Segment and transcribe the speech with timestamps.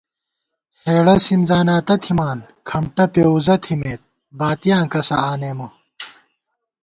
[0.85, 4.01] ہېڑہ سِم زاناتہ تھِمان، کھمٹہ پېوُزہ تھِمېت،
[4.39, 5.67] باتِیاں کسہ آنېمہ